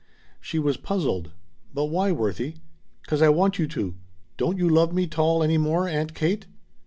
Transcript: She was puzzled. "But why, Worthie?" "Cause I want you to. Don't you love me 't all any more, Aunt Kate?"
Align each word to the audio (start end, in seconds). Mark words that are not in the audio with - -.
She 0.39 0.57
was 0.57 0.77
puzzled. 0.77 1.29
"But 1.75 1.85
why, 1.91 2.11
Worthie?" 2.11 2.55
"Cause 3.05 3.21
I 3.21 3.29
want 3.29 3.59
you 3.59 3.67
to. 3.67 3.93
Don't 4.35 4.57
you 4.57 4.67
love 4.67 4.91
me 4.93 5.05
't 5.05 5.21
all 5.21 5.43
any 5.43 5.59
more, 5.59 5.87
Aunt 5.87 6.15
Kate?" 6.15 6.47